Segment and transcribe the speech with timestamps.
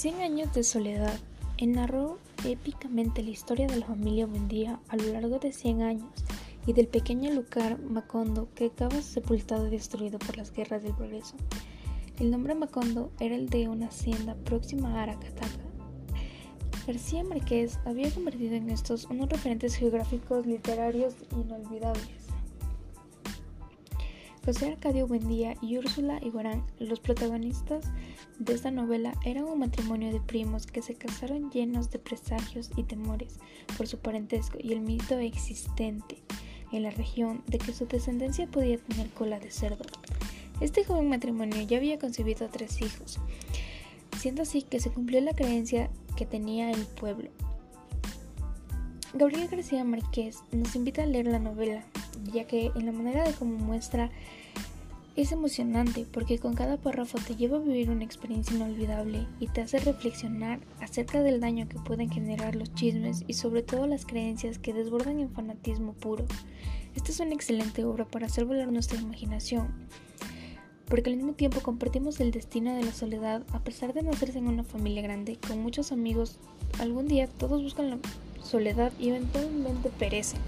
[0.00, 1.20] Cien años de soledad
[1.60, 2.16] narró
[2.46, 6.24] épicamente la historia de la familia Buendía a lo largo de 100 años
[6.66, 11.34] y del pequeño Lucar Macondo que acaba sepultado y destruido por las guerras del progreso.
[12.18, 15.66] El nombre Macondo era el de una hacienda próxima a Aracataca.
[16.86, 22.19] García Márquez había convertido en estos unos referentes geográficos literarios inolvidables.
[24.44, 27.84] José Arcadio Buendía y Úrsula Iguarán, los protagonistas
[28.38, 32.84] de esta novela, eran un matrimonio de primos que se casaron llenos de presagios y
[32.84, 33.38] temores
[33.76, 36.16] por su parentesco y el mito existente
[36.72, 39.84] en la región de que su descendencia podía tener cola de cerdo.
[40.60, 43.18] Este joven matrimonio ya había concebido tres hijos,
[44.18, 47.30] siendo así que se cumplió la creencia que tenía el pueblo.
[49.12, 51.82] Gabriel García Márquez nos invita a leer la novela,
[52.32, 54.08] ya que en la manera de cómo muestra
[55.16, 59.62] es emocionante porque con cada párrafo te lleva a vivir una experiencia inolvidable y te
[59.62, 64.60] hace reflexionar acerca del daño que pueden generar los chismes y sobre todo las creencias
[64.60, 66.24] que desbordan en fanatismo puro.
[66.94, 69.74] Esta es una excelente obra para hacer volar nuestra imaginación,
[70.86, 74.46] porque al mismo tiempo compartimos el destino de la soledad a pesar de nacerse en
[74.46, 76.38] una familia grande, con muchos amigos,
[76.78, 77.98] algún día todos buscan la
[78.42, 80.40] soledad y eventualmente perecen.